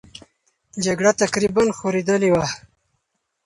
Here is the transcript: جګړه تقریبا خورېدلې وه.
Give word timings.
جګړه 0.85 1.11
تقریبا 1.21 1.63
خورېدلې 1.77 2.29
وه. 2.33 2.45